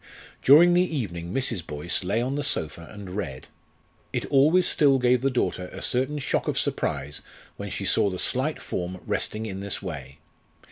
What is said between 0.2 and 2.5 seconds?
During the evening Mrs. Boyce lay on the